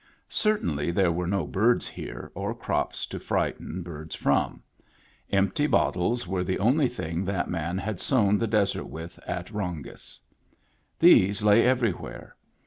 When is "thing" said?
6.89-7.23